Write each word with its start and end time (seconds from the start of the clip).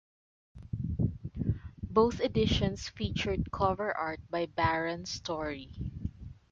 Both 1.83 2.21
editions 2.21 2.89
featured 2.89 3.51
cover 3.51 3.95
art 3.95 4.19
by 4.31 4.47
Barron 4.47 5.05
Storey. 5.05 5.69